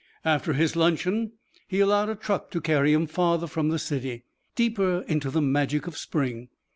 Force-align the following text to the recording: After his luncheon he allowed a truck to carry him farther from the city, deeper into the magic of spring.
After 0.25 0.53
his 0.53 0.75
luncheon 0.75 1.33
he 1.67 1.79
allowed 1.79 2.09
a 2.09 2.15
truck 2.15 2.49
to 2.49 2.59
carry 2.59 2.91
him 2.91 3.05
farther 3.05 3.45
from 3.45 3.69
the 3.69 3.77
city, 3.77 4.23
deeper 4.55 5.05
into 5.07 5.29
the 5.29 5.43
magic 5.43 5.85
of 5.85 5.95
spring. 5.95 6.49